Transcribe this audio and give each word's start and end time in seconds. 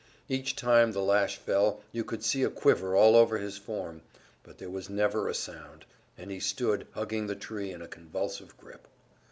Each 0.27 0.55
time 0.55 0.93
the 0.93 1.03
lash 1.03 1.37
fell 1.37 1.79
you 1.91 2.03
could 2.03 2.23
see 2.23 2.41
a 2.41 2.49
quiver 2.49 2.95
all 2.95 3.15
over 3.15 3.37
his 3.37 3.59
form; 3.59 4.01
but 4.41 4.57
there 4.57 4.67
was 4.67 4.89
never 4.89 5.27
a 5.27 5.35
sound, 5.35 5.85
and 6.17 6.31
he 6.31 6.39
stood, 6.39 6.87
hugging 6.93 7.27
the 7.27 7.35
tree 7.35 7.71
in 7.71 7.83
a 7.83 7.87
convulsive 7.87 8.57
grip. 8.57 8.87